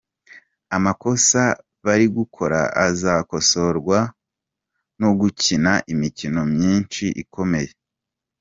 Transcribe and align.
Amakosa 0.75 1.41
bari 1.85 2.05
gukora 2.17 2.59
azakosorwa 2.87 3.97
no 5.01 5.09
gukina 5.19 5.71
imikino 5.93 6.41
myinshi 6.53 7.05
ikomeye. 7.23 7.71